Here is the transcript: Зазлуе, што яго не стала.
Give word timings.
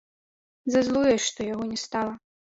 Зазлуе, 0.75 1.13
што 1.27 1.47
яго 1.53 1.69
не 1.77 1.79
стала. 1.85 2.13